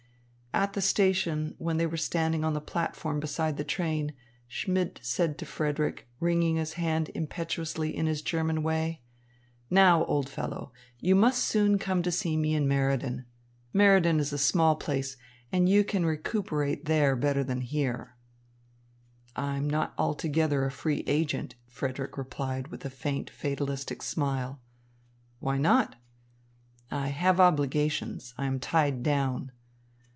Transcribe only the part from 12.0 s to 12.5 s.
to see